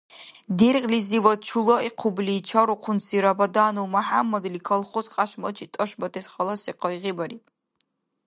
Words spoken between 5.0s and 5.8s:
кьяшмачи